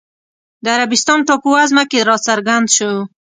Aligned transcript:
د 0.63 0.65
عربستان 0.75 1.19
ټاپووزمه 1.27 1.83
کې 1.91 1.99
راڅرګند 2.09 2.67
شو 2.75 2.91